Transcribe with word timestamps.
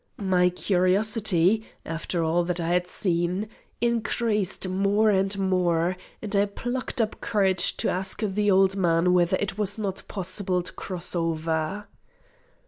My 0.17 0.49
curiosity 0.49 1.63
after 1.85 2.23
all 2.23 2.43
that 2.45 2.59
I 2.59 2.69
had 2.69 2.87
seen 2.87 3.47
increased 3.81 4.67
more 4.67 5.11
and 5.11 5.37
more, 5.37 5.95
and 6.23 6.35
I 6.35 6.47
plucked 6.47 6.99
up 6.99 7.21
courage 7.21 7.77
to 7.77 7.89
ask 7.89 8.23
the 8.23 8.49
old 8.49 8.75
man 8.75 9.13
whether 9.13 9.37
it 9.37 9.59
was 9.59 9.77
not 9.77 10.01
possible 10.07 10.63
to 10.63 10.73
cross 10.73 11.13
over. 11.15 11.85